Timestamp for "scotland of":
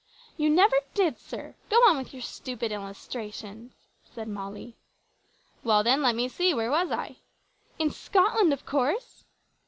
7.91-8.65